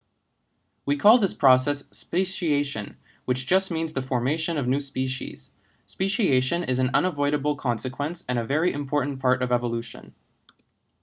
we 0.83 0.97
call 0.97 1.19
this 1.19 1.35
process 1.35 1.83
speciation 1.89 2.95
which 3.25 3.45
just 3.45 3.69
means 3.69 3.93
the 3.93 4.01
formation 4.01 4.57
of 4.57 4.67
new 4.67 4.81
species 4.81 5.51
speciation 5.85 6.67
is 6.67 6.79
an 6.79 6.89
unavoidable 6.95 7.55
consequence 7.55 8.25
and 8.27 8.39
a 8.39 8.43
very 8.43 8.73
important 8.73 9.19
part 9.19 9.43
of 9.43 9.51
evolution 9.51 10.15